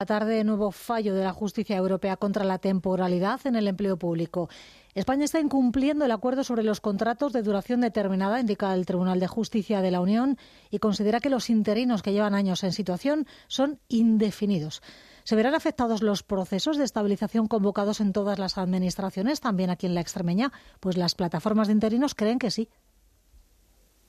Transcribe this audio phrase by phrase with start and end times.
[0.00, 4.48] La tarde, nuevo fallo de la justicia europea contra la temporalidad en el empleo público.
[4.94, 9.26] España está incumpliendo el acuerdo sobre los contratos de duración determinada, indica el Tribunal de
[9.26, 10.38] Justicia de la Unión,
[10.70, 14.80] y considera que los interinos que llevan años en situación son indefinidos.
[15.24, 19.94] ¿Se verán afectados los procesos de estabilización convocados en todas las administraciones, también aquí en
[19.94, 20.50] la extremeña?
[20.80, 22.70] Pues las plataformas de interinos creen que sí.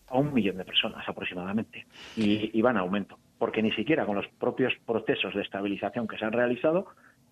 [0.07, 1.85] A un millón de personas aproximadamente,
[2.15, 6.15] y, y van a aumento porque ni siquiera con los propios procesos de estabilización que
[6.15, 6.85] se han realizado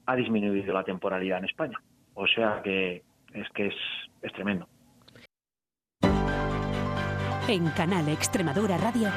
[0.08, 1.80] ha disminuido la temporalidad en España.
[2.16, 3.76] O sea que es que es,
[4.24, 4.68] es tremendo.
[7.48, 9.10] En Canal Extremadura Radio,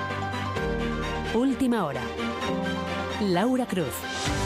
[1.34, 2.02] Última Hora.
[3.23, 4.41] Laura Cruz.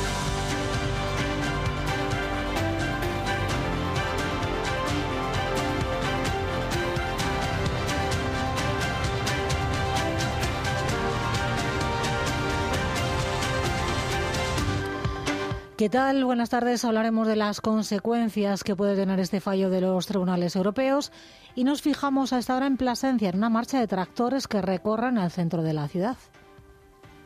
[15.77, 16.25] ¿Qué tal?
[16.25, 16.87] Buenas tardes.
[16.87, 21.13] Hablaremos de las consecuencias que puede tener este fallo de los tribunales europeos
[21.55, 25.19] y nos fijamos a esta hora en Plasencia, en una marcha de tractores que recorran
[25.19, 26.17] el centro de la ciudad.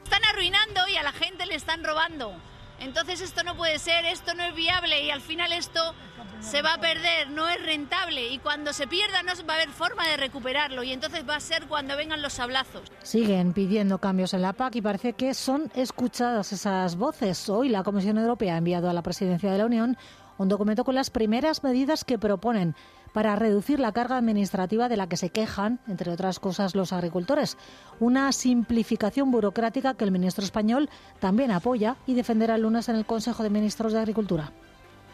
[0.03, 2.35] Están arruinando y a la gente le están robando.
[2.81, 5.95] Entonces esto no puede ser, esto no es viable y al final esto
[6.41, 9.69] se va a perder, no es rentable y cuando se pierda no va a haber
[9.69, 12.91] forma de recuperarlo y entonces va a ser cuando vengan los sablazos.
[13.03, 17.49] Siguen pidiendo cambios en la PAC y parece que son escuchadas esas voces.
[17.51, 19.99] Hoy la Comisión Europea ha enviado a la Presidencia de la Unión
[20.39, 22.75] un documento con las primeras medidas que proponen
[23.13, 27.57] para reducir la carga administrativa de la que se quejan, entre otras cosas, los agricultores.
[27.99, 33.07] Una simplificación burocrática que el ministro español también apoya y defenderá el lunes en el
[33.07, 34.53] Consejo de Ministros de Agricultura.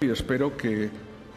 [0.01, 0.91] Y espero que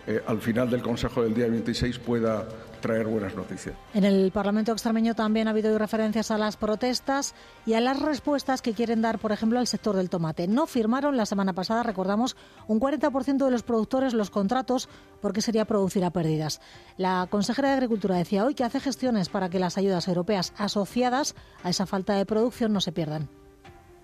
[0.08, 2.48] eh, al final del Consejo del día 26 pueda
[2.80, 3.75] traer buenas noticias.
[3.94, 7.35] En el Parlamento extremeño también ha habido referencias a las protestas
[7.66, 10.47] y a las respuestas que quieren dar, por ejemplo, al sector del tomate.
[10.47, 12.35] No firmaron la semana pasada, recordamos,
[12.67, 14.89] un 40% de los productores los contratos
[15.22, 16.61] porque sería producir a pérdidas.
[16.97, 21.35] La consejera de Agricultura decía hoy que hace gestiones para que las ayudas europeas asociadas
[21.63, 23.29] a esa falta de producción no se pierdan.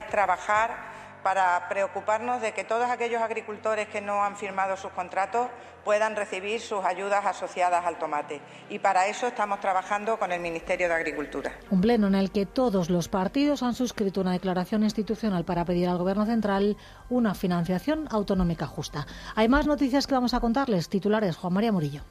[0.09, 0.94] Trabajar
[1.25, 5.47] para preocuparnos de que todos aquellos agricultores que no han firmado sus contratos
[5.83, 8.41] puedan recibir sus ayudas asociadas al tomate.
[8.69, 11.53] Y para eso estamos trabajando con el Ministerio de Agricultura.
[11.71, 15.89] Un pleno en el que todos los partidos han suscrito una declaración institucional para pedir
[15.89, 16.77] al Gobierno central
[17.09, 19.07] una financiación autonómica justa.
[19.33, 20.89] Hay más noticias que vamos a contarles.
[20.89, 22.03] Titulares Juan María Murillo.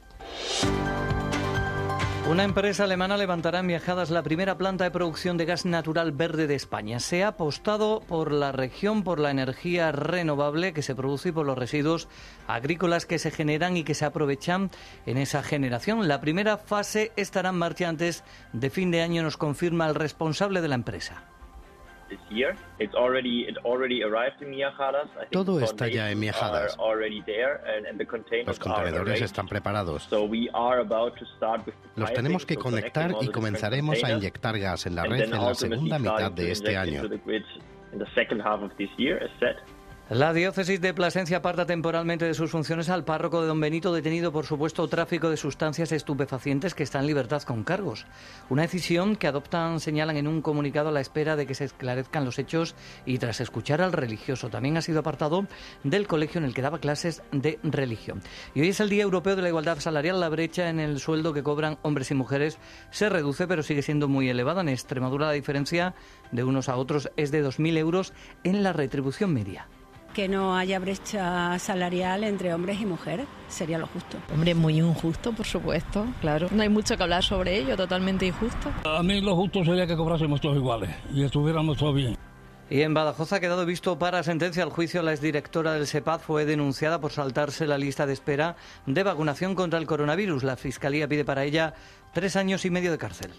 [2.27, 6.47] Una empresa alemana levantará en Viajadas la primera planta de producción de gas natural verde
[6.47, 6.99] de España.
[6.99, 11.45] Se ha apostado por la región, por la energía renovable que se produce y por
[11.45, 12.07] los residuos
[12.47, 14.71] agrícolas que se generan y que se aprovechan
[15.05, 16.07] en esa generación.
[16.07, 20.61] La primera fase estará en marcha antes de fin de año, nos confirma el responsable
[20.61, 21.34] de la empresa.
[25.31, 26.75] Todo está ya en Miajadas.
[28.45, 30.07] Los contenedores están preparados.
[31.95, 35.99] Los tenemos que conectar y comenzaremos a inyectar gas en la red en la segunda
[35.99, 37.01] mitad de este año.
[40.11, 44.31] La diócesis de Plasencia aparta temporalmente de sus funciones al párroco de Don Benito detenido
[44.31, 48.05] por supuesto tráfico de sustancias estupefacientes que está en libertad con cargos.
[48.47, 52.23] Una decisión que adoptan, señalan en un comunicado a la espera de que se esclarezcan
[52.23, 52.75] los hechos
[53.07, 54.51] y tras escuchar al religioso.
[54.51, 55.47] También ha sido apartado
[55.83, 58.21] del colegio en el que daba clases de religión.
[58.53, 60.19] Y hoy es el Día Europeo de la Igualdad Salarial.
[60.19, 62.59] La brecha en el sueldo que cobran hombres y mujeres
[62.91, 64.61] se reduce pero sigue siendo muy elevada.
[64.61, 65.95] En Extremadura la diferencia
[66.31, 69.67] de unos a otros es de 2.000 euros en la retribución media
[70.15, 73.27] que no haya brecha salarial entre hombres y mujeres.
[73.49, 74.17] Sería lo justo.
[74.33, 76.47] Hombre, muy injusto, por supuesto, claro.
[76.51, 78.71] No hay mucho que hablar sobre ello, totalmente injusto.
[78.85, 82.17] A mí lo justo sería que cobrásemos todos iguales y estuviéramos todos bien.
[82.69, 85.03] Y en Badajoz ha quedado visto para sentencia al juicio.
[85.03, 88.55] La exdirectora del SEPAD fue denunciada por saltarse la lista de espera
[88.85, 90.43] de vacunación contra el coronavirus.
[90.43, 91.73] La Fiscalía pide para ella
[92.13, 93.31] tres años y medio de cárcel.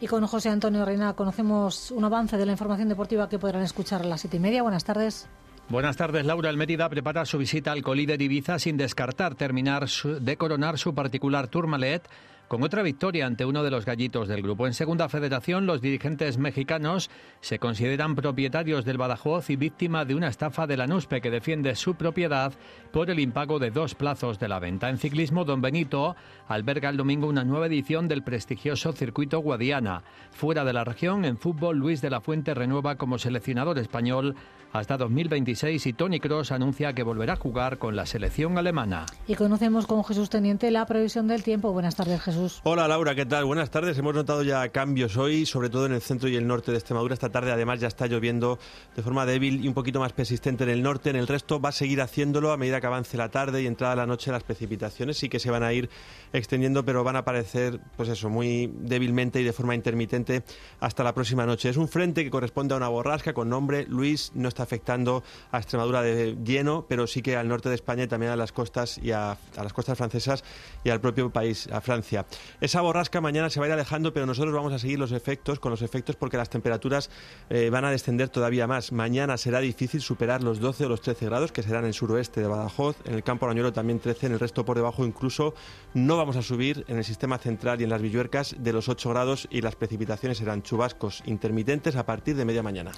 [0.00, 4.00] Y con José Antonio Reina conocemos un avance de la información deportiva que podrán escuchar
[4.00, 4.62] a las siete y media.
[4.62, 5.28] Buenas tardes.
[5.68, 6.50] Buenas tardes, Laura.
[6.50, 11.48] El Mérida prepara su visita al Colíder Ibiza sin descartar terminar de coronar su particular
[11.48, 12.02] Tourmalet
[12.48, 14.66] con otra victoria ante uno de los gallitos del grupo.
[14.66, 17.10] En segunda federación, los dirigentes mexicanos
[17.40, 21.74] se consideran propietarios del Badajoz y víctima de una estafa de la NUSPE que defiende
[21.74, 22.52] su propiedad
[22.92, 24.90] por el impago de dos plazos de la venta.
[24.90, 26.14] En ciclismo, Don Benito
[26.46, 30.02] alberga el domingo una nueva edición del prestigioso circuito Guadiana.
[30.30, 34.36] Fuera de la región, en fútbol, Luis de la Fuente renueva como seleccionador español
[34.72, 39.06] hasta 2026 y Tony Cross anuncia que volverá a jugar con la selección alemana.
[39.26, 41.72] Y conocemos con Jesús Teniente la previsión del tiempo.
[41.72, 42.41] Buenas tardes, Jesús.
[42.64, 43.44] Hola Laura, ¿qué tal?
[43.44, 43.96] Buenas tardes.
[43.98, 47.14] Hemos notado ya cambios hoy, sobre todo en el centro y el norte de Extremadura.
[47.14, 48.58] Esta tarde además ya está lloviendo
[48.96, 51.10] de forma débil y un poquito más persistente en el norte.
[51.10, 53.94] En el resto va a seguir haciéndolo a medida que avance la tarde y entrada
[53.94, 55.18] la noche las precipitaciones.
[55.18, 55.88] Sí que se van a ir
[56.32, 60.42] extendiendo, pero van a aparecer, pues eso, muy débilmente y de forma intermitente
[60.80, 61.68] hasta la próxima noche.
[61.68, 64.32] Es un frente que corresponde a una borrasca con nombre Luis.
[64.34, 65.22] No está afectando
[65.52, 68.50] a Extremadura de lleno, pero sí que al norte de España y también a las
[68.52, 70.42] costas y a, las costas francesas
[70.82, 72.21] y al propio país, a Francia.
[72.60, 75.58] Esa borrasca mañana se va a ir alejando, pero nosotros vamos a seguir los efectos,
[75.58, 77.10] con los efectos porque las temperaturas
[77.50, 78.92] eh, van a descender todavía más.
[78.92, 82.40] Mañana será difícil superar los 12 o los 13 grados, que serán en el suroeste
[82.40, 85.54] de Badajoz, en el campo Arañuelo también 13, en el resto por debajo incluso.
[85.94, 89.10] No vamos a subir en el sistema central y en las villuercas de los 8
[89.10, 92.92] grados y las precipitaciones serán chubascos intermitentes a partir de media mañana.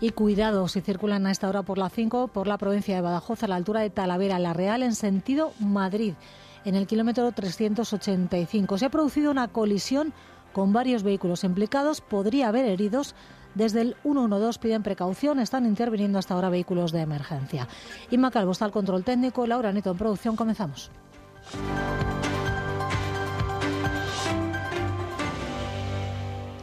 [0.00, 3.42] Y cuidado si circulan a esta hora por la 5 por la provincia de Badajoz
[3.42, 6.14] a la altura de Talavera, La Real, en sentido Madrid,
[6.64, 8.78] en el kilómetro 385.
[8.78, 10.12] Se ha producido una colisión
[10.52, 12.00] con varios vehículos implicados.
[12.00, 13.14] Podría haber heridos.
[13.54, 17.66] Desde el 112 piden precaución, están interviniendo hasta ahora vehículos de emergencia.
[18.10, 20.90] Inma Calvo está al control técnico, Laura Nito en producción, comenzamos.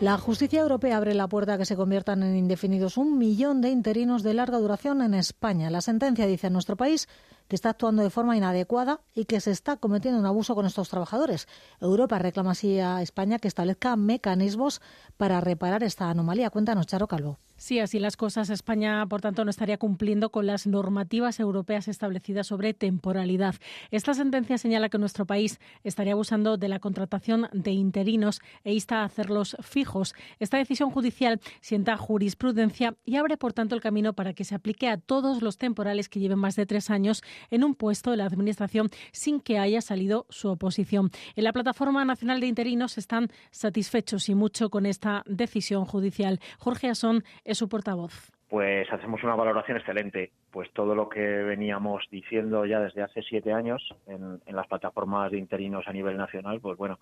[0.02, 3.70] La justicia europea abre la puerta a que se conviertan en indefinidos un millón de
[3.70, 5.70] interinos de larga duración en España.
[5.70, 7.08] La sentencia dice en nuestro país
[7.48, 10.90] que está actuando de forma inadecuada y que se está cometiendo un abuso con estos
[10.90, 11.48] trabajadores.
[11.80, 14.82] Europa reclama así a España que establezca mecanismos
[15.18, 16.50] para reparar esta anomalía.
[16.50, 17.40] Cuéntanos, Charo Calvo.
[17.58, 18.50] Sí, así las cosas.
[18.50, 23.56] España, por tanto, no estaría cumpliendo con las normativas europeas establecidas sobre temporalidad.
[23.92, 29.02] Esta sentencia señala que nuestro país estaría abusando de la contratación de interinos e insta
[29.02, 30.16] a hacerlos fijos.
[30.40, 34.90] Esta decisión judicial sienta jurisprudencia y abre, por tanto, el camino para que se aplique
[34.90, 38.26] a todos los temporales que lleven más de tres años en un puesto de la
[38.26, 41.10] Administración sin que haya salido su oposición.
[41.36, 46.40] En la Plataforma Nacional de Interinos están satisfechos y mucho con esta decisión judicial.
[46.60, 48.32] Jorge Asón es su portavoz.
[48.50, 50.32] Pues hacemos una valoración excelente.
[50.52, 55.40] Pues todo lo que veníamos diciendo ya desde hace siete años en, las plataformas de
[55.40, 57.00] interinos a nivel nacional, pues bueno,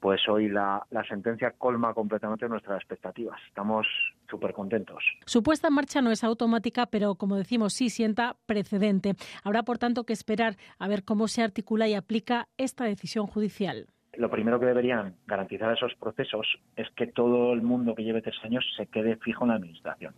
[0.00, 3.40] pues hoy la, sentencia colma completamente nuestras expectativas.
[3.48, 3.86] Estamos
[4.28, 5.02] súper contentos.
[5.24, 9.14] Su puesta en marcha no es automática, pero como decimos, sí sienta precedente.
[9.44, 13.86] Habrá, por tanto, que esperar a ver cómo se articula y aplica esta decisión judicial
[14.16, 18.36] lo primero que deberían garantizar esos procesos es que todo el mundo que lleve tres
[18.44, 20.14] años se quede fijo en la administración.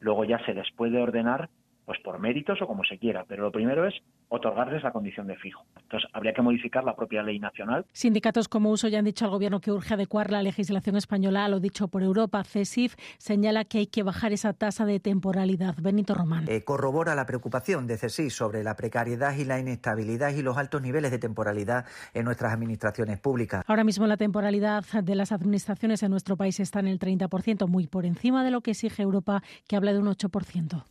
[0.00, 1.50] Luego ya se les puede ordenar
[1.84, 3.94] pues por méritos o como se quiera, pero lo primero es
[4.28, 5.64] otorgarles la condición de fijo.
[5.82, 7.84] Entonces, habría que modificar la propia ley nacional.
[7.92, 11.48] Sindicatos como Uso ya han dicho al Gobierno que urge adecuar la legislación española a
[11.48, 12.42] lo dicho por Europa.
[12.44, 15.74] CESIF señala que hay que bajar esa tasa de temporalidad.
[15.80, 16.46] Benito Román.
[16.48, 20.80] Eh, corrobora la preocupación de CESIF sobre la precariedad y la inestabilidad y los altos
[20.80, 21.84] niveles de temporalidad
[22.14, 23.64] en nuestras administraciones públicas.
[23.66, 27.86] Ahora mismo la temporalidad de las administraciones en nuestro país está en el 30%, muy
[27.86, 30.84] por encima de lo que exige Europa, que habla de un 8%.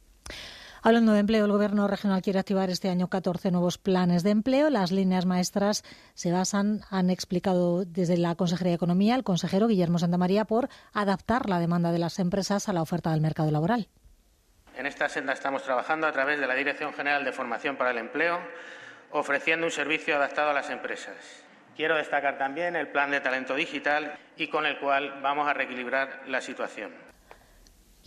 [0.84, 4.72] Hablando de empleo, el Gobierno regional quiere activar este año 14 nuevos planes de empleo.
[4.72, 5.84] Las líneas maestras
[6.16, 11.48] se basan, han explicado desde la Consejería de Economía el consejero Guillermo Santamaría, por adaptar
[11.48, 13.90] la demanda de las empresas a la oferta del mercado laboral.
[14.76, 18.00] En esta senda estamos trabajando a través de la Dirección General de Formación para el
[18.00, 18.40] Empleo,
[19.12, 21.44] ofreciendo un servicio adaptado a las empresas.
[21.76, 26.24] Quiero destacar también el plan de talento digital y con el cual vamos a reequilibrar
[26.26, 27.11] la situación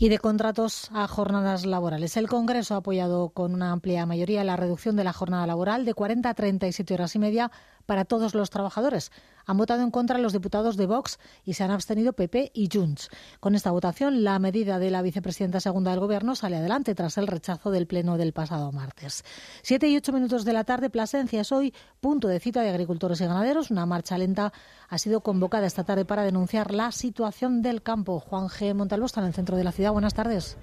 [0.04, 2.18] y de contratos a jornadas laborales.
[2.18, 5.94] El Congreso ha apoyado con una amplia mayoría la reducción de la jornada laboral de
[5.94, 7.50] 40 a 37 horas y media
[7.86, 9.10] para todos los trabajadores.
[9.46, 13.10] Han votado en contra los diputados de Vox y se han abstenido PP y Junts.
[13.40, 17.26] Con esta votación, la medida de la vicepresidenta segunda del Gobierno sale adelante tras el
[17.26, 19.24] rechazo del Pleno del pasado martes.
[19.62, 23.20] Siete y ocho minutos de la tarde, Plasencia es hoy punto de cita de agricultores
[23.20, 23.70] y ganaderos.
[23.70, 24.52] Una marcha lenta
[24.88, 28.20] ha sido convocada esta tarde para denunciar la situación del campo.
[28.20, 28.74] Juan G.
[28.74, 29.92] Montalvo está en el centro de la ciudad.
[29.92, 30.56] Buenas tardes.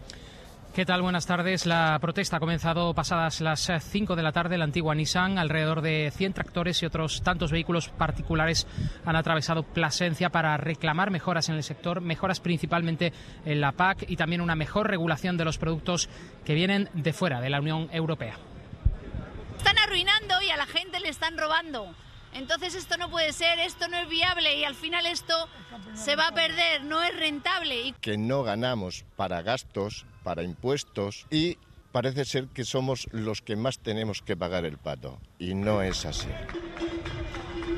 [0.73, 1.01] ¿Qué tal?
[1.01, 1.65] Buenas tardes.
[1.65, 4.57] La protesta ha comenzado pasadas las 5 de la tarde.
[4.57, 8.65] La antigua Nissan, alrededor de 100 tractores y otros tantos vehículos particulares
[9.05, 13.11] han atravesado Plasencia para reclamar mejoras en el sector, mejoras principalmente
[13.43, 16.07] en la PAC y también una mejor regulación de los productos
[16.45, 18.37] que vienen de fuera de la Unión Europea.
[19.57, 21.93] Están arruinando y a la gente le están robando.
[22.33, 25.33] Entonces esto no puede ser, esto no es viable y al final esto
[25.93, 27.93] se va a perder, no es rentable.
[28.01, 31.57] Que no ganamos para gastos, para impuestos y
[31.91, 36.05] parece ser que somos los que más tenemos que pagar el pato y no es
[36.05, 36.29] así.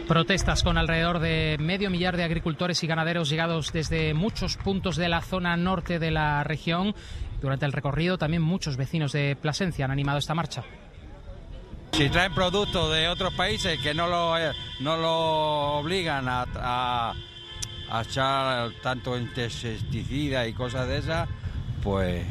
[0.08, 5.08] Protestas con alrededor de medio millar de agricultores y ganaderos llegados desde muchos puntos de
[5.08, 6.94] la zona norte de la región.
[7.42, 10.64] Durante el recorrido también muchos vecinos de Plasencia han animado esta marcha.
[11.94, 17.14] Si traen productos de otros países que no lo, eh, no lo obligan a, a,
[17.90, 21.30] a echar tanto insecticida y cosas de esas,
[21.84, 22.26] pues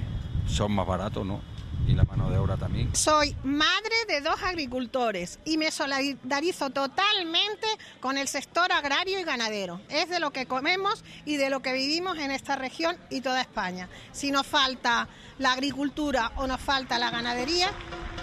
[0.49, 1.41] son más baratos, ¿no?
[1.87, 2.95] y la mano de obra también.
[2.95, 7.67] Soy madre de dos agricultores y me solidarizo totalmente
[8.01, 9.81] con el sector agrario y ganadero.
[9.89, 13.41] Es de lo que comemos y de lo que vivimos en esta región y toda
[13.41, 13.89] España.
[14.13, 17.71] Si nos falta la agricultura o nos falta la ganadería,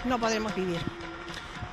[0.04, 0.80] no podremos vivir.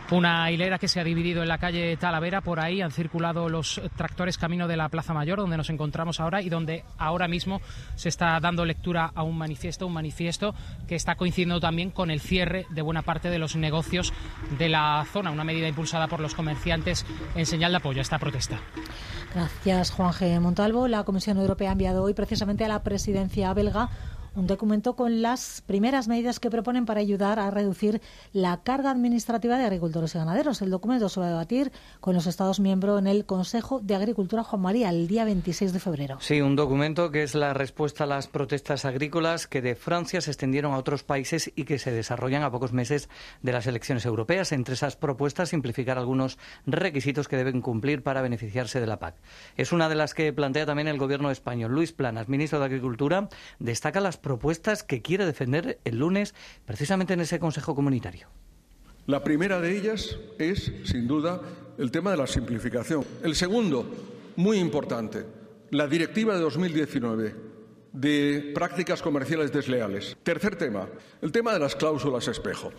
[0.10, 2.40] Una hilera que se ha dividido en la calle Talavera.
[2.40, 6.42] Por ahí han circulado los tractores camino de la Plaza Mayor, donde nos encontramos ahora
[6.42, 7.60] y donde ahora mismo
[7.96, 10.56] se está dando lectura a un manifiesto, un manifiesto
[10.88, 14.14] que está coincidiendo también con el cierre de buena parte de los negocios
[14.58, 18.18] de la zona, una medida impulsada por los comerciantes en señal de apoyo a esta
[18.18, 18.62] protesta.
[19.36, 20.40] Gracias, Juan G.
[20.40, 20.88] Montalvo.
[20.88, 23.90] La Comisión Europea ha enviado hoy precisamente a la presidencia belga
[24.38, 28.02] un documento con las primeras medidas que proponen para ayudar a reducir
[28.34, 30.62] la carga administrativa de agricultores y ganaderos.
[30.62, 34.44] El documento se va a debatir con los Estados miembros en el Consejo de Agricultura
[34.44, 36.18] Juan María el día 26 de febrero.
[36.22, 40.30] Sí, un documento que es la respuesta a las protestas agrícolas que de Francia se
[40.30, 43.10] extendieron a otros países y que se desarrollan a pocos meses
[43.42, 44.52] de las elecciones europeas.
[44.52, 49.16] Entre esas propuestas, simplificar algunos requisitos que deben cumplir para beneficiarse de la PAC.
[49.56, 51.72] Es una de las que plantea también el Gobierno español.
[51.72, 57.22] Luis Planas, ministro de Agricultura, destaca las propuestas que quiere defender el lunes precisamente en
[57.22, 58.28] ese Consejo Comunitario.
[59.06, 61.42] La primera de ellas es, sin duda,
[61.78, 63.06] el tema de la simplificación.
[63.24, 63.90] El segundo,
[64.36, 65.24] muy importante,
[65.72, 67.36] la Directiva de 2019
[67.94, 70.18] de prácticas comerciales desleales.
[70.24, 70.90] Tercer tema,
[71.22, 72.74] el tema de las cláusulas espejo.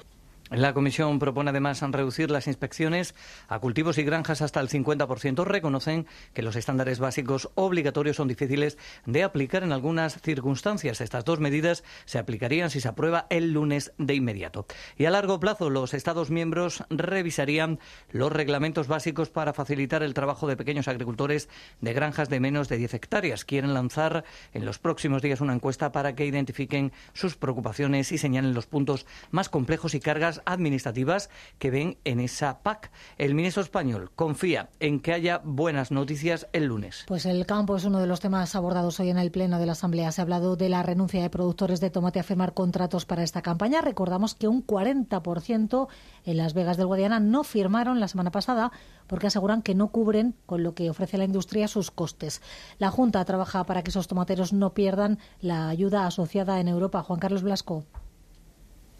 [0.51, 3.15] La Comisión propone además reducir las inspecciones
[3.49, 5.45] a cultivos y granjas hasta el 50%.
[5.45, 11.03] Reconocen que los estándares básicos obligatorios son difíciles de aplicar en algunas circunstancias.
[11.03, 14.67] Estas dos medidas se aplicarían si se aprueba el lunes de inmediato.
[14.97, 17.79] Y a largo plazo, los Estados miembros revisarían
[18.11, 21.51] los reglamentos básicos para facilitar el trabajo de pequeños agricultores
[21.83, 23.45] de granjas de menos de 10 hectáreas.
[23.45, 24.25] Quieren lanzar
[24.55, 29.05] en los próximos días una encuesta para que identifiquen sus preocupaciones y señalen los puntos
[29.31, 32.91] más complejos y cargas administrativas que ven en esa PAC.
[33.17, 37.05] El ministro español confía en que haya buenas noticias el lunes.
[37.07, 39.73] Pues el campo es uno de los temas abordados hoy en el Pleno de la
[39.73, 40.13] Asamblea.
[40.13, 43.43] Se ha hablado de la renuncia de productores de tomate a firmar contratos para esta
[43.43, 43.81] campaña.
[43.81, 45.89] Recordamos que un 40%
[46.25, 48.73] en Las Vegas del Guadiana no firmaron la semana pasada
[49.07, 52.43] porque aseguran que no cubren con lo que ofrece la industria sus costes.
[52.79, 57.03] La Junta trabaja para que esos tomateros no pierdan la ayuda asociada en Europa.
[57.03, 57.85] Juan Carlos Blasco.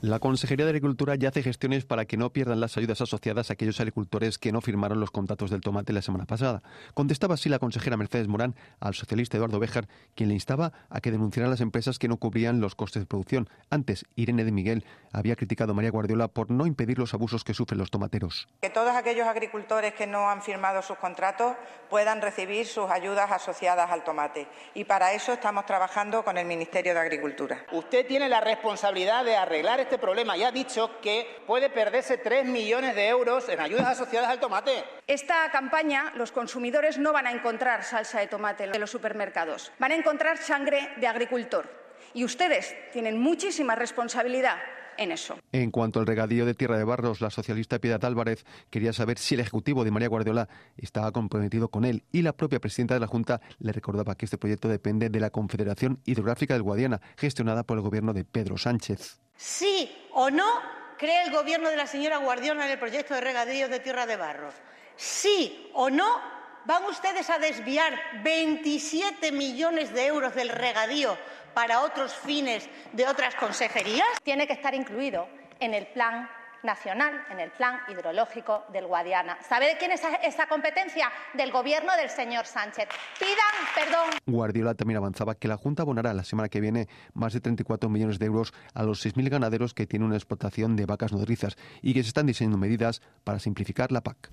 [0.01, 3.55] La Consejería de Agricultura ya hace gestiones para que no pierdan las ayudas asociadas a
[3.55, 6.63] aquellos agricultores que no firmaron los contratos del tomate la semana pasada.
[6.95, 11.11] Contestaba así la consejera Mercedes Morán al socialista Eduardo Béjar, quien le instaba a que
[11.11, 13.49] denunciaran las empresas que no cubrían los costes de producción.
[13.71, 17.53] Antes, Irene de Miguel había criticado a María Guardiola por no impedir los abusos que
[17.53, 18.47] sufren los tomateros.
[18.63, 21.57] Que todos aquellos agricultores que no han firmado sus contratos
[21.91, 24.47] puedan recibir sus ayudas asociadas al tomate.
[24.75, 27.67] Y para eso estamos trabajando con el Ministerio de Agricultura.
[27.73, 32.45] Usted tiene la responsabilidad de arreglar este problema y ha dicho que puede perderse 3
[32.45, 34.85] millones de euros en ayudas asociadas al tomate.
[35.07, 39.93] Esta campaña los consumidores no van a encontrar salsa de tomate en los supermercados, van
[39.93, 41.71] a encontrar sangre de agricultor.
[42.13, 44.59] Y ustedes tienen muchísima responsabilidad
[44.99, 45.39] en eso.
[45.53, 49.37] En cuanto al regadío de Tierra de Barros, la socialista Piedad Álvarez quería saber si
[49.37, 53.07] el Ejecutivo de María Guardiola estaba comprometido con él y la propia presidenta de la
[53.07, 57.79] Junta le recordaba que este proyecto depende de la Confederación Hidrográfica del Guadiana, gestionada por
[57.79, 59.19] el gobierno de Pedro Sánchez.
[59.39, 60.61] ¿Sí o no
[60.99, 64.17] cree el gobierno de la señora Guardiola en el proyecto de regadío de Tierra de
[64.17, 64.53] Barros?
[64.97, 66.21] ¿Sí o no
[66.65, 71.17] van ustedes a desviar 27 millones de euros del regadío
[71.55, 74.09] para otros fines de otras consejerías?
[74.25, 75.29] Tiene que estar incluido
[75.61, 76.29] en el plan
[76.63, 79.39] nacional, en el plan hidrológico del Guadiana.
[79.49, 81.11] ¿Sabe de quién es esa competencia?
[81.35, 82.89] Del gobierno del señor Sánchez.
[83.19, 83.37] Pidan
[83.75, 84.11] perdón.
[84.27, 88.19] Guardiola también avanzaba que la Junta abonará la semana que viene más de 34 millones
[88.19, 92.03] de euros a los 6.000 ganaderos que tienen una explotación de vacas nodrizas y que
[92.03, 94.31] se están diseñando medidas para simplificar la PAC.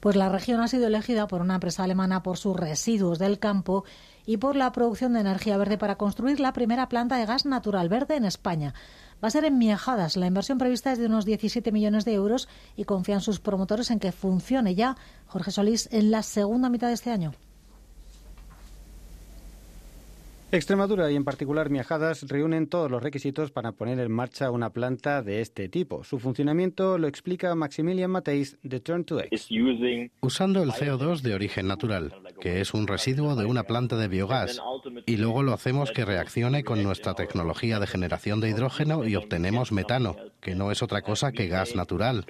[0.00, 3.84] Pues la región ha sido elegida por una empresa alemana por sus residuos del campo
[4.26, 7.88] y por la producción de energía verde para construir la primera planta de gas natural
[7.88, 8.74] verde en España.
[9.22, 10.16] Va a ser en Miajadas.
[10.16, 13.98] La inversión prevista es de unos 17 millones de euros y confían sus promotores en
[13.98, 14.96] que funcione ya,
[15.26, 17.32] Jorge Solís, en la segunda mitad de este año.
[20.52, 25.20] Extremadura y en particular Miajadas reúnen todos los requisitos para poner en marcha una planta
[25.22, 26.04] de este tipo.
[26.04, 29.48] Su funcionamiento lo explica Maximilian Mateis de Turn to X.
[30.20, 34.62] Usando el CO2 de origen natural, que es un residuo de una planta de biogás,
[35.04, 39.72] y luego lo hacemos que reaccione con nuestra tecnología de generación de hidrógeno y obtenemos
[39.72, 40.14] metano.
[40.40, 42.24] que no es otra cosa que gas natural.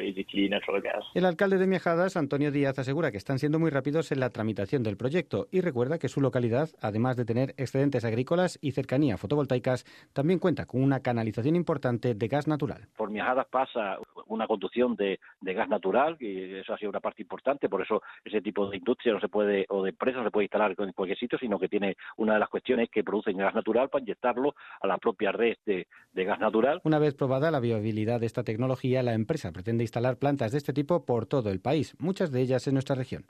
[1.14, 4.82] El alcalde de Miajadas, Antonio Díaz, asegura que están siendo muy rápidos en la tramitación
[4.82, 9.84] del proyecto y recuerda que su localidad, además de tener excedentes agrícolas y cercanía fotovoltaicas,
[10.12, 12.88] también cuenta con una canalización importante de gas natural.
[12.96, 17.68] Por Miajadas pasa una conducción de, gas natural y eso ha sido una parte importante,
[17.68, 20.44] por eso ese tipo de industria no se puede o de empresa no se puede
[20.44, 23.88] instalar en cualquier sitio, sino que tiene una de las cuestiones que producen gas natural
[23.88, 26.80] para inyectarlo a la propia red de, de gas natural.
[26.84, 30.72] Una vez probada la viabilidad de esta tecnología, la empresa pretende instalar plantas de este
[30.72, 33.24] tipo por todo el país, muchas de ellas en nuestra región.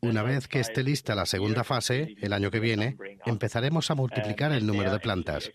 [0.00, 2.96] Una vez que esté lista la segunda fase, el año que viene,
[3.26, 5.50] empezaremos a multiplicar el número de plantas.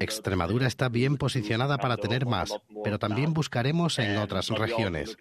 [0.00, 5.16] Extremadura está bien posicionada para tener más, pero también buscaremos en otras regiones.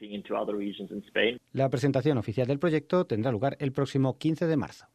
[1.54, 4.86] La presentación oficial del proyecto tendrá lugar el próximo 15 de marzo.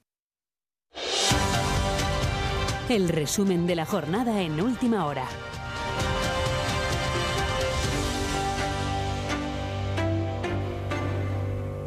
[2.88, 5.26] El resumen de la jornada en última hora.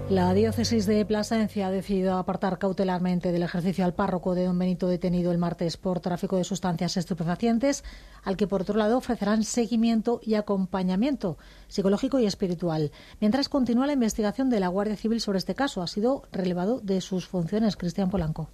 [0.09, 4.87] La diócesis de Plasencia ha decidido apartar cautelarmente del ejercicio al párroco de don Benito
[4.87, 7.83] detenido el martes por tráfico de sustancias estupefacientes,
[8.23, 11.37] al que por otro lado ofrecerán seguimiento y acompañamiento
[11.67, 12.91] psicológico y espiritual.
[13.21, 17.01] Mientras continúa la investigación de la Guardia Civil sobre este caso, ha sido relevado de
[17.01, 18.49] sus funciones Cristian Polanco.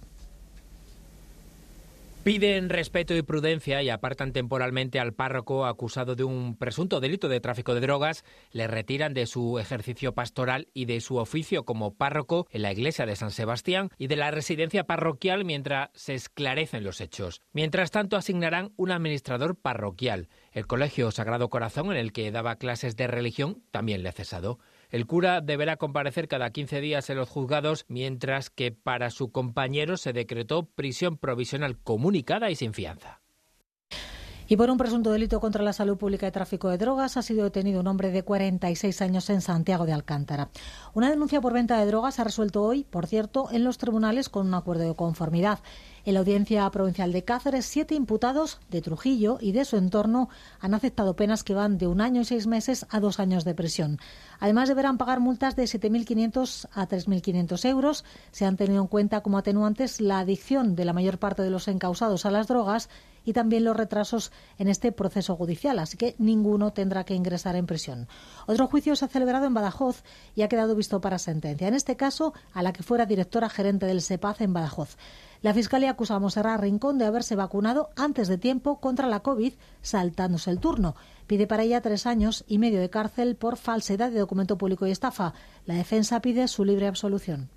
[2.26, 7.38] Piden respeto y prudencia y apartan temporalmente al párroco acusado de un presunto delito de
[7.38, 12.48] tráfico de drogas, le retiran de su ejercicio pastoral y de su oficio como párroco
[12.50, 17.00] en la iglesia de San Sebastián y de la residencia parroquial mientras se esclarecen los
[17.00, 17.42] hechos.
[17.52, 20.28] Mientras tanto, asignarán un administrador parroquial.
[20.50, 24.58] El Colegio Sagrado Corazón, en el que daba clases de religión, también le ha cesado.
[24.90, 29.96] El cura deberá comparecer cada 15 días en los juzgados, mientras que para su compañero
[29.96, 33.20] se decretó prisión provisional comunicada y sin fianza.
[34.48, 37.42] Y por un presunto delito contra la salud pública y tráfico de drogas ha sido
[37.42, 40.50] detenido un hombre de 46 años en Santiago de Alcántara.
[40.94, 44.46] Una denuncia por venta de drogas ha resuelto hoy, por cierto, en los tribunales con
[44.46, 45.58] un acuerdo de conformidad.
[46.04, 50.28] En la Audiencia Provincial de Cáceres, siete imputados de Trujillo y de su entorno
[50.60, 53.56] han aceptado penas que van de un año y seis meses a dos años de
[53.56, 53.98] prisión.
[54.38, 58.04] Además, deberán pagar multas de 7.500 a 3.500 euros.
[58.30, 61.66] Se han tenido en cuenta como atenuantes la adicción de la mayor parte de los
[61.66, 62.88] encausados a las drogas
[63.26, 67.66] y también los retrasos en este proceso judicial, así que ninguno tendrá que ingresar en
[67.66, 68.08] prisión.
[68.46, 70.02] Otro juicio se ha celebrado en Badajoz
[70.34, 73.84] y ha quedado visto para sentencia, en este caso a la que fuera directora gerente
[73.84, 74.96] del SEPAZ en Badajoz.
[75.42, 79.52] La Fiscalía acusa a Monserrat Rincón de haberse vacunado antes de tiempo contra la COVID,
[79.82, 80.94] saltándose el turno.
[81.26, 84.92] Pide para ella tres años y medio de cárcel por falsedad de documento público y
[84.92, 85.34] estafa.
[85.66, 87.50] La defensa pide su libre absolución.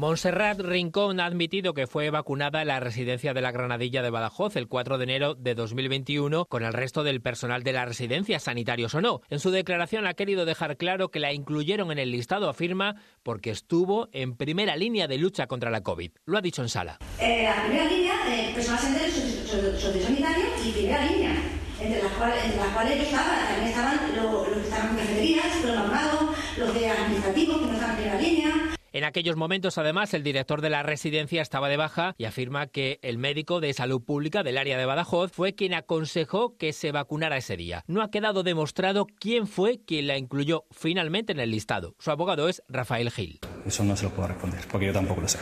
[0.00, 4.56] Montserrat Rincón ha admitido que fue vacunada en la residencia de la Granadilla de Badajoz
[4.56, 8.94] el 4 de enero de 2021 con el resto del personal de la residencia, sanitarios
[8.94, 9.20] o no.
[9.28, 13.50] En su declaración ha querido dejar claro que la incluyeron en el listado, afirma, porque
[13.50, 16.12] estuvo en primera línea de lucha contra la COVID.
[16.24, 16.96] Lo ha dicho en sala.
[17.18, 21.32] Eh, la primera línea, eh, personal sociosanitario y primera línea.
[21.78, 26.36] Entre las, cuales, entre las estaba, también estaban los, que estaban en cafeterías, los normados,
[26.56, 28.79] los de administrativos que no estaban en primera línea.
[28.92, 32.98] En aquellos momentos, además, el director de la residencia estaba de baja y afirma que
[33.02, 37.36] el médico de salud pública del área de Badajoz fue quien aconsejó que se vacunara
[37.36, 37.84] ese día.
[37.86, 41.94] No ha quedado demostrado quién fue quien la incluyó finalmente en el listado.
[42.00, 43.38] Su abogado es Rafael Gil.
[43.64, 45.38] Eso no se lo puedo responder, porque yo tampoco lo sé.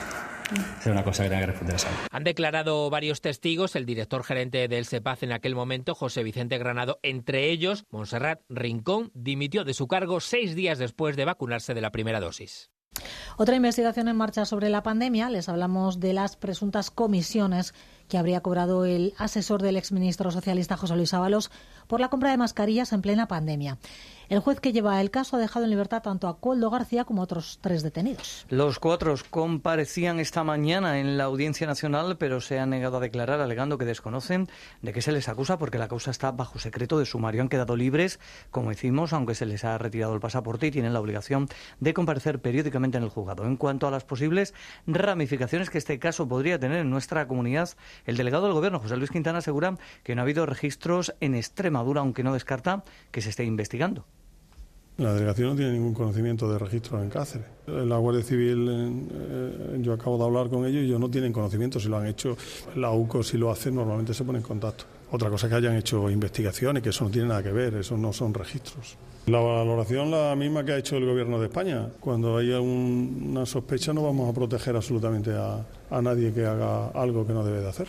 [0.80, 4.68] Es una cosa que tenga que responder a Han declarado varios testigos, el director gerente
[4.68, 9.88] del SEPAZ en aquel momento, José Vicente Granado, entre ellos, Montserrat Rincón, dimitió de su
[9.88, 12.70] cargo seis días después de vacunarse de la primera dosis.
[13.36, 15.30] Otra investigación en marcha sobre la pandemia.
[15.30, 17.74] Les hablamos de las presuntas comisiones
[18.08, 21.50] que habría cobrado el asesor del exministro socialista José Luis Ábalos
[21.86, 23.78] por la compra de mascarillas en plena pandemia.
[24.28, 27.22] El juez que lleva el caso ha dejado en libertad tanto a Coldo García como
[27.22, 28.44] a otros tres detenidos.
[28.50, 33.40] Los cuatro comparecían esta mañana en la Audiencia Nacional, pero se han negado a declarar
[33.40, 34.46] alegando que desconocen
[34.82, 37.40] de qué se les acusa porque la causa está bajo secreto de sumario.
[37.40, 41.00] Han quedado libres, como decimos, aunque se les ha retirado el pasaporte y tienen la
[41.00, 41.48] obligación
[41.80, 43.46] de comparecer periódicamente en el juzgado.
[43.46, 44.52] En cuanto a las posibles
[44.86, 47.70] ramificaciones que este caso podría tener en nuestra comunidad,
[48.04, 52.02] el delegado del Gobierno, José Luis Quintana, asegura que no ha habido registros en Extremadura,
[52.02, 54.04] aunque no descarta que se esté investigando.
[54.98, 57.46] La delegación no tiene ningún conocimiento de registro en Cáceres.
[57.68, 61.78] La Guardia Civil, eh, yo acabo de hablar con ellos y ellos no tienen conocimiento.
[61.78, 62.36] Si lo han hecho,
[62.74, 64.86] la UCO si lo hace, normalmente se pone en contacto.
[65.12, 67.96] Otra cosa es que hayan hecho investigaciones, que eso no tiene nada que ver, eso
[67.96, 68.98] no son registros.
[69.28, 71.90] La valoración la misma que ha hecho el Gobierno de España.
[72.00, 77.32] Cuando haya una sospecha no vamos a proteger absolutamente a nadie que haga algo que
[77.32, 77.86] no debe de hacer.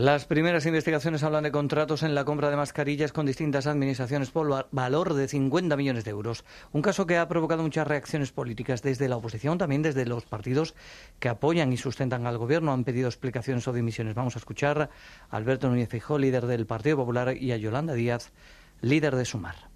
[0.00, 4.66] Las primeras investigaciones hablan de contratos en la compra de mascarillas con distintas administraciones por
[4.70, 6.42] valor de 50 millones de euros.
[6.72, 10.74] Un caso que ha provocado muchas reacciones políticas desde la oposición, también desde los partidos
[11.18, 12.72] que apoyan y sustentan al gobierno.
[12.72, 14.14] Han pedido explicaciones o dimisiones.
[14.14, 14.88] Vamos a escuchar
[15.28, 18.32] a Alberto Núñez Fijó, líder del Partido Popular, y a Yolanda Díaz,
[18.80, 19.68] líder de Sumar.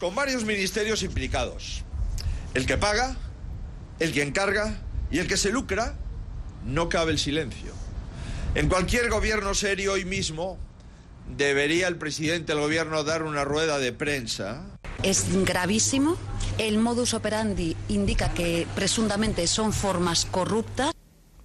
[0.00, 1.84] Con varios ministerios implicados.
[2.54, 3.14] El que paga,
[4.00, 5.94] el que encarga y el que se lucra,
[6.66, 7.81] no cabe el silencio.
[8.54, 10.58] En cualquier gobierno serio hoy mismo
[11.38, 14.66] debería el presidente del gobierno dar una rueda de prensa.
[15.02, 16.16] Es gravísimo.
[16.58, 20.92] El modus operandi indica que presuntamente son formas corruptas.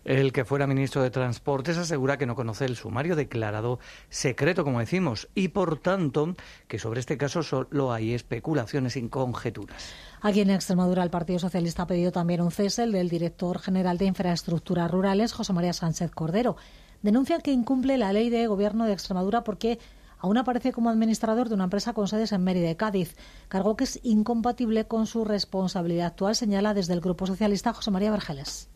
[0.03, 4.79] El que fuera ministro de Transportes asegura que no conoce el sumario declarado secreto, como
[4.79, 6.35] decimos, y por tanto
[6.67, 9.93] que sobre este caso solo hay especulaciones y conjeturas.
[10.21, 14.05] Aquí en Extremadura el Partido Socialista ha pedido también un cese del director general de
[14.05, 16.57] Infraestructuras Rurales, José María Sánchez Cordero
[17.01, 19.79] denuncian que incumple la ley de gobierno de Extremadura porque
[20.19, 23.15] aún aparece como administrador de una empresa con sedes en Mérida y Cádiz,
[23.47, 28.11] cargo que es incompatible con su responsabilidad actual, señala desde el Grupo Socialista José María
[28.11, 28.69] Vergeles.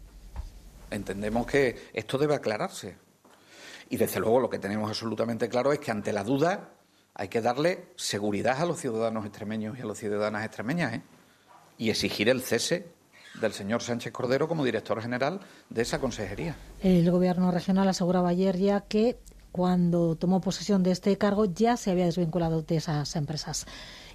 [0.90, 2.98] Entendemos que esto debe aclararse.
[3.90, 6.70] Y desde luego lo que tenemos absolutamente claro es que ante la duda
[7.14, 11.02] hay que darle seguridad a los ciudadanos extremeños y a las ciudadanas extremeñas ¿eh?
[11.78, 12.88] y exigir el cese
[13.40, 15.40] del señor Sánchez Cordero como director general
[15.70, 16.56] de esa consejería.
[16.82, 19.18] El gobierno regional aseguraba ayer ya que
[19.52, 23.66] cuando tomó posesión de este cargo ya se había desvinculado de esas empresas.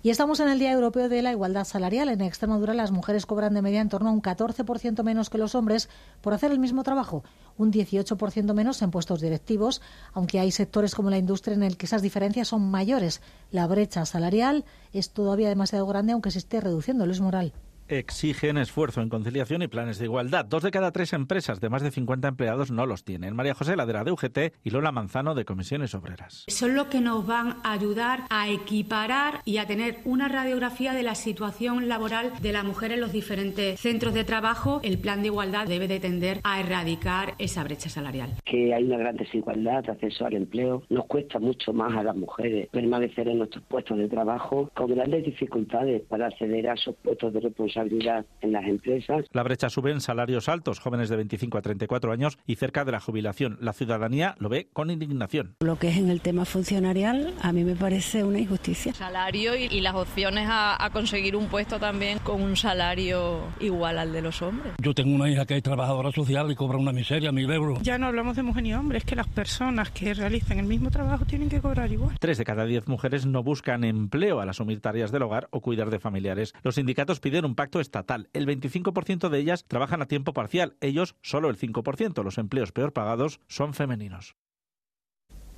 [0.02, 2.08] Y estamos en el Día Europeo de la Igualdad Salarial.
[2.08, 5.54] En Extremadura las mujeres cobran de media en torno a un 14% menos que los
[5.54, 5.88] hombres
[6.20, 7.24] por hacer el mismo trabajo,
[7.56, 11.86] un 18% menos en puestos directivos, aunque hay sectores como la industria en el que
[11.86, 13.20] esas diferencias son mayores.
[13.50, 17.04] La brecha salarial es todavía demasiado grande, aunque se esté reduciendo.
[17.04, 17.52] Luis Moral
[17.88, 20.44] exigen esfuerzo en conciliación y planes de igualdad.
[20.44, 23.34] Dos de cada tres empresas de más de 50 empleados no los tienen.
[23.34, 26.44] María José Ladera de UGT y Lola Manzano de Comisiones Obreras.
[26.48, 31.02] Son los que nos van a ayudar a equiparar y a tener una radiografía de
[31.02, 34.80] la situación laboral de la mujer en los diferentes centros de trabajo.
[34.82, 38.30] El plan de igualdad debe de tender a erradicar esa brecha salarial.
[38.44, 40.82] Que hay una gran desigualdad de acceso al empleo.
[40.88, 45.24] Nos cuesta mucho más a las mujeres permanecer en nuestros puestos de trabajo con grandes
[45.24, 47.40] dificultades para acceder a esos puestos de
[47.76, 49.24] responsabilidad en las empresas.
[49.32, 52.92] La brecha sube en salarios altos, jóvenes de 25 a 34 años y cerca de
[52.92, 53.58] la jubilación.
[53.60, 55.56] La ciudadanía lo ve con indignación.
[55.60, 58.94] Lo que es en el tema funcionarial, a mí me parece una injusticia.
[58.94, 64.22] Salario y, las opciones a, conseguir un puesto también con un salario igual al de
[64.22, 64.72] los hombres.
[64.78, 67.80] Yo tengo una hija que es trabajadora social y cobra una miseria, mil euros.
[67.82, 70.90] Ya no hablamos de mujer ni hombre, es que las personas que realizan el mismo
[70.90, 72.16] trabajo tienen que cobrar igual.
[72.18, 75.90] Tres de cada diez mujeres no buscan empleo al asumir tareas del hogar o cuidar
[75.90, 76.54] de familiares.
[76.62, 78.28] Los sindicatos piden un pacto estatal.
[78.32, 82.22] El 25% de ellas trabajan a tiempo parcial, ellos solo el 5%.
[82.22, 84.36] Los empleos peor pagados son femeninos.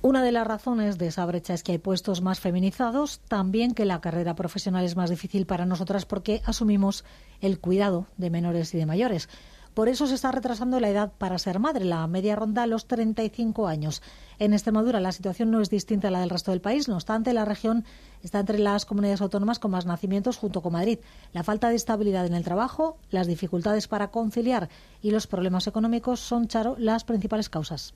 [0.01, 3.83] Una de las razones de esa brecha es que hay puestos más feminizados, también que
[3.83, 7.03] la carrera profesional es más difícil para nosotras porque asumimos
[7.41, 9.27] el cuidado de menores y de mayores.
[9.73, 11.85] Por eso se está retrasando la edad para ser madre.
[11.85, 14.01] La media ronda los 35 años.
[14.37, 16.87] En Extremadura la situación no es distinta a la del resto del país.
[16.87, 17.85] No obstante, la región
[18.23, 20.99] está entre las comunidades autónomas con más nacimientos junto con Madrid.
[21.33, 24.69] La falta de estabilidad en el trabajo, las dificultades para conciliar
[25.01, 27.93] y los problemas económicos son, Charo, las principales causas.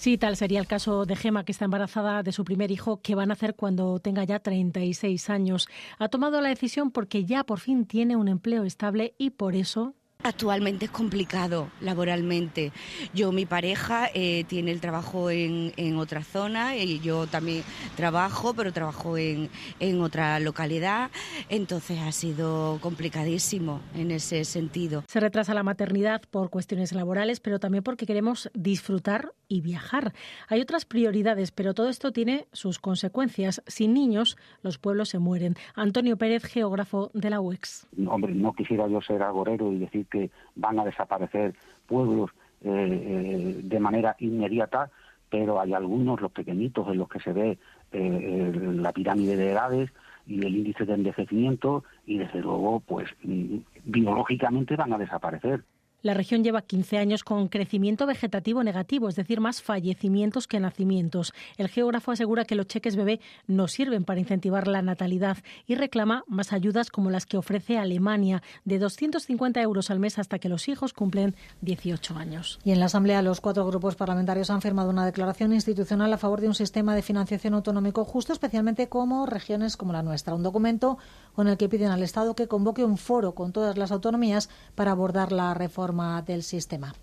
[0.00, 3.14] Sí, tal sería el caso de Gema, que está embarazada de su primer hijo, que
[3.14, 5.68] van a hacer cuando tenga ya 36 años.
[5.98, 9.94] Ha tomado la decisión porque ya por fin tiene un empleo estable y por eso
[10.22, 12.72] Actualmente es complicado laboralmente.
[13.14, 17.62] Yo, mi pareja, eh, tiene el trabajo en, otra zona y yo también
[17.96, 19.48] trabajo, pero trabajo en,
[19.80, 21.10] en, otra localidad.
[21.48, 25.04] Entonces ha sido complicadísimo en ese sentido.
[25.08, 30.12] Se retrasa la maternidad por cuestiones laborales, pero también porque queremos disfrutar y viajar.
[30.48, 33.62] Hay otras prioridades, pero todo esto tiene sus consecuencias.
[33.66, 35.54] Sin niños, los pueblos se mueren.
[35.74, 37.86] Antonio Pérez, geógrafo de la UEX.
[38.06, 41.54] Hombre, no quisiera yo ser agorero y decir que van a desaparecer
[41.86, 42.30] pueblos
[42.62, 44.90] eh, eh, de manera inmediata,
[45.30, 47.58] pero hay algunos, los pequeñitos, en los que se ve
[47.92, 49.90] eh, la pirámide de edades
[50.26, 55.62] y el índice de envejecimiento, y desde luego, pues mm, biológicamente van a desaparecer.
[56.02, 61.34] La región lleva 15 años con crecimiento vegetativo negativo, es decir, más fallecimientos que nacimientos.
[61.58, 65.36] El geógrafo asegura que los cheques bebé no sirven para incentivar la natalidad
[65.66, 70.38] y reclama más ayudas como las que ofrece Alemania, de 250 euros al mes hasta
[70.38, 72.58] que los hijos cumplen 18 años.
[72.64, 76.40] Y en la Asamblea los cuatro grupos parlamentarios han firmado una declaración institucional a favor
[76.40, 80.34] de un sistema de financiación autonómico justo, especialmente como regiones como la nuestra.
[80.34, 80.96] Un documento
[81.34, 84.92] con el que piden al Estado que convoque un foro con todas las autonomías para
[84.92, 85.89] abordar la reforma
[86.24, 86.94] del sistema.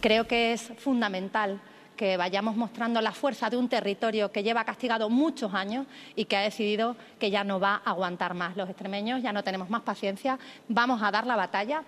[0.00, 1.60] Creo que es fundamental
[1.96, 6.36] que vayamos mostrando la fuerza de un territorio que lleva castigado muchos años y que
[6.36, 8.56] ha decidido que ya no va a aguantar más.
[8.56, 10.38] Los extremeños ya no tenemos más paciencia,
[10.68, 11.84] vamos a dar la batalla.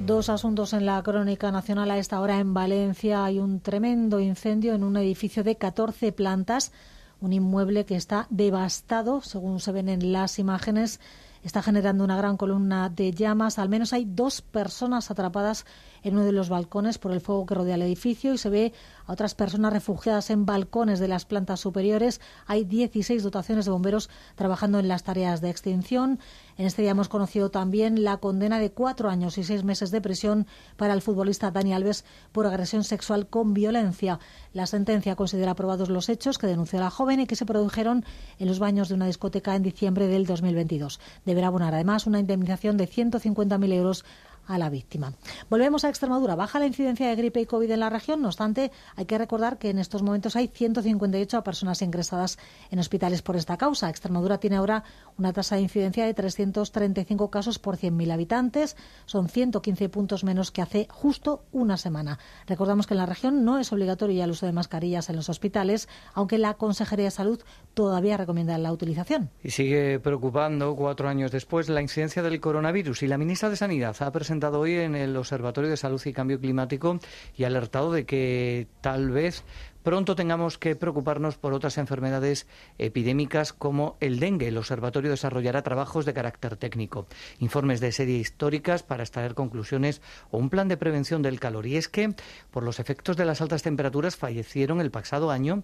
[0.00, 3.24] Dos asuntos en la crónica nacional a esta hora en Valencia.
[3.24, 6.72] Hay un tremendo incendio en un edificio de 14 plantas,
[7.20, 11.00] un inmueble que está devastado, según se ven en las imágenes.
[11.42, 13.58] Está generando una gran columna de llamas.
[13.58, 15.66] Al menos hay dos personas atrapadas
[16.02, 18.72] en uno de los balcones por el fuego que rodea el edificio y se ve
[19.06, 22.20] a otras personas refugiadas en balcones de las plantas superiores.
[22.46, 26.18] Hay 16 dotaciones de bomberos trabajando en las tareas de extinción.
[26.56, 30.00] En este día hemos conocido también la condena de cuatro años y seis meses de
[30.00, 34.18] prisión para el futbolista Dani Alves por agresión sexual con violencia.
[34.52, 38.04] La sentencia considera aprobados los hechos que denunció la joven y que se produjeron
[38.38, 41.00] en los baños de una discoteca en diciembre del 2022.
[41.24, 44.04] Deberá abonar además una indemnización de 150.000 euros
[44.48, 45.12] a la víctima.
[45.48, 46.34] Volvemos a Extremadura.
[46.34, 48.22] Baja la incidencia de gripe y COVID en la región.
[48.22, 52.38] No obstante, hay que recordar que en estos momentos hay 158 personas ingresadas
[52.70, 53.90] en hospitales por esta causa.
[53.90, 54.82] Extremadura tiene ahora
[55.18, 58.76] una tasa de incidencia de 335 casos por 100.000 habitantes.
[59.04, 62.18] Son 115 puntos menos que hace justo una semana.
[62.46, 65.88] Recordamos que en la región no es obligatorio el uso de mascarillas en los hospitales,
[66.14, 67.42] aunque la Consejería de Salud
[67.74, 69.30] todavía recomienda la utilización.
[69.44, 73.02] Y sigue preocupando, cuatro años después, la incidencia del coronavirus.
[73.02, 76.40] Y la ministra de Sanidad ha presentado hoy en el Observatorio de Salud y Cambio
[76.40, 77.00] Climático
[77.36, 79.44] y alertado de que tal vez
[79.82, 82.46] pronto tengamos que preocuparnos por otras enfermedades
[82.78, 84.48] epidémicas como el dengue.
[84.48, 87.06] El observatorio desarrollará trabajos de carácter técnico,
[87.38, 91.66] informes de serie históricas para extraer conclusiones o un plan de prevención del calor.
[91.66, 92.14] Y es que,
[92.50, 95.62] por los efectos de las altas temperaturas, fallecieron el pasado año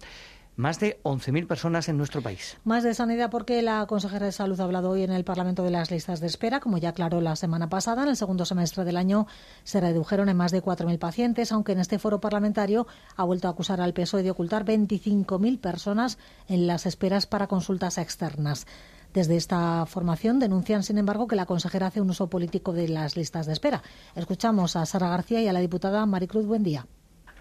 [0.55, 2.57] más de 11.000 personas en nuestro país.
[2.63, 5.71] Más de sanidad porque la consejera de Salud ha hablado hoy en el Parlamento de
[5.71, 6.59] las listas de espera.
[6.59, 9.27] Como ya aclaró la semana pasada, en el segundo semestre del año
[9.63, 13.51] se redujeron en más de 4.000 pacientes, aunque en este foro parlamentario ha vuelto a
[13.51, 18.65] acusar al PSOE de ocultar 25.000 personas en las esperas para consultas externas.
[19.13, 23.15] Desde esta formación denuncian, sin embargo, que la consejera hace un uso político de las
[23.15, 23.81] listas de espera.
[24.13, 26.85] Escuchamos a Sara García y a la diputada Maricruz Buendía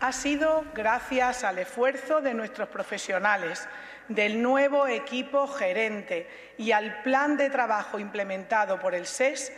[0.04, 3.66] ha sido gracias al esfuerzo de nuestros profesionales,
[4.08, 9.50] del nuevo equipo gerente y al plan de trabajo implementado por el SES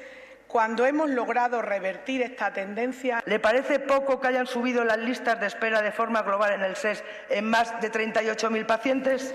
[0.46, 3.24] cuando hemos logrado revertir esta tendencia.
[3.26, 6.76] ¿Le parece poco que hayan subido las listas de espera de forma global en el
[6.76, 9.35] SES en más de 38.000 pacientes?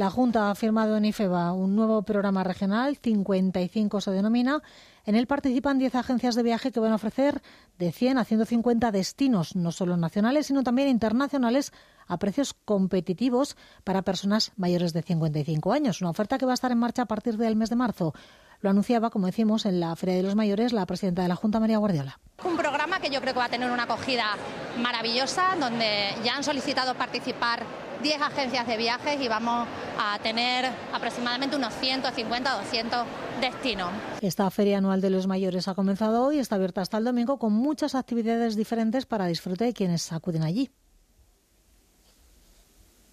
[0.00, 4.62] La Junta ha firmado en IFEBA un nuevo programa regional, 55 se denomina,
[5.04, 7.42] en él participan 10 agencias de viaje que van a ofrecer
[7.78, 11.74] de 100 a 150 destinos, no solo nacionales, sino también internacionales,
[12.06, 16.00] a precios competitivos para personas mayores de 55 años.
[16.00, 18.14] Una oferta que va a estar en marcha a partir del mes de marzo.
[18.60, 21.60] Lo anunciaba, como decimos, en la Feria de los Mayores la presidenta de la Junta,
[21.60, 22.20] María Guardiola.
[22.44, 24.36] Un programa que yo creo que va a tener una acogida
[24.78, 27.64] maravillosa, donde ya han solicitado participar
[28.02, 29.66] 10 agencias de viajes y vamos
[29.98, 33.06] a tener aproximadamente unos 150 o 200
[33.40, 33.90] destinos.
[34.20, 37.38] Esta Feria Anual de los Mayores ha comenzado hoy y está abierta hasta el domingo
[37.38, 40.70] con muchas actividades diferentes para disfrutar de quienes acuden allí.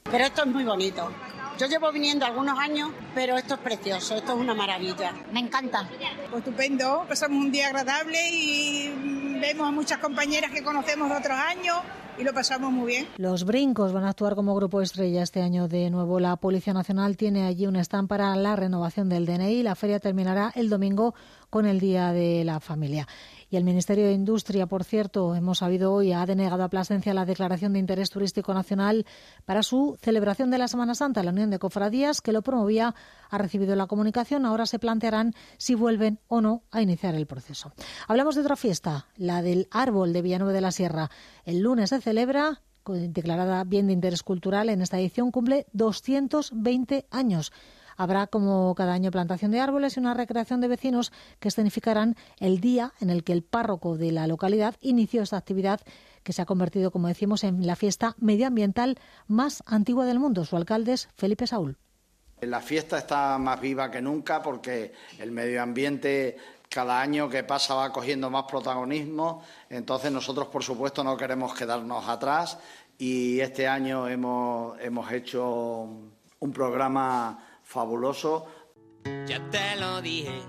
[0.03, 1.09] Pero esto es muy bonito.
[1.57, 5.11] Yo llevo viniendo algunos años, pero esto es precioso, esto es una maravilla.
[5.33, 5.89] Me encanta.
[6.29, 11.35] Pues estupendo, pasamos un día agradable y vemos a muchas compañeras que conocemos de otros
[11.35, 11.77] años
[12.19, 13.07] y lo pasamos muy bien.
[13.17, 16.19] Los Brincos van a actuar como grupo estrella este año de nuevo.
[16.19, 19.63] La Policía Nacional tiene allí un stand para la renovación del DNI.
[19.63, 21.15] La feria terminará el domingo
[21.49, 23.07] con el Día de la Familia.
[23.49, 27.25] Y el Ministerio de Industria, por cierto, hemos sabido hoy, ha denegado a Plasencia la
[27.25, 29.05] declaración de interés turístico nacional
[29.45, 31.23] para su celebración de la Semana Santa.
[31.23, 32.93] La Unión de Cofradías, que lo promovía,
[33.29, 34.45] ha recibido la comunicación.
[34.45, 37.71] Ahora se plantearán si vuelven o no a iniciar el proceso.
[38.07, 41.09] Hablamos de otra fiesta, la del árbol de Villanueva de la Sierra.
[41.45, 42.61] El lunes se celebra
[42.93, 47.51] declarada bien de interés cultural en esta edición, cumple 220 años.
[47.97, 52.61] Habrá, como cada año, plantación de árboles y una recreación de vecinos que escenificarán el
[52.61, 55.81] día en el que el párroco de la localidad inició esta actividad
[56.23, 60.45] que se ha convertido, como decimos, en la fiesta medioambiental más antigua del mundo.
[60.45, 61.77] Su alcalde es Felipe Saúl.
[62.41, 66.37] La fiesta está más viva que nunca porque el medio ambiente
[66.69, 69.41] cada año que pasa va cogiendo más protagonismo.
[69.69, 72.59] Entonces nosotros, por supuesto, no queremos quedarnos atrás
[72.99, 75.87] y este año hemos, hemos hecho
[76.39, 78.45] un programa fabuloso.
[79.27, 80.41] Ya te lo dije,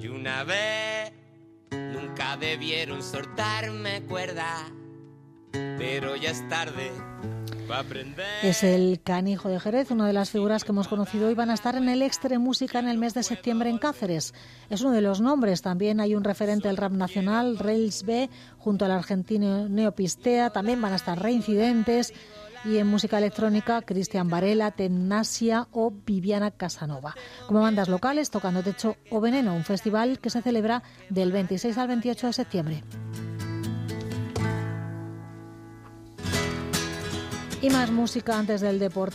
[0.00, 1.12] y una vez
[1.70, 4.66] nunca debieron soltarme cuerda,
[5.52, 6.90] pero ya es tarde.
[8.42, 11.34] Es el canijo de Jerez, una de las figuras que hemos conocido hoy.
[11.34, 14.32] Van a estar en el Extre Música en el mes de septiembre en Cáceres.
[14.70, 15.60] Es uno de los nombres.
[15.60, 20.48] También hay un referente del rap nacional, Rails B, junto al argentino Neopistea.
[20.48, 22.14] También van a estar Reincidentes.
[22.64, 27.14] Y en música electrónica, Cristian Varela, Tennasia o Viviana Casanova.
[27.46, 31.88] Como bandas locales, Tocando Techo o Veneno, un festival que se celebra del 26 al
[31.88, 32.84] 28 de septiembre.
[37.60, 39.06] Y más música antes del deporte.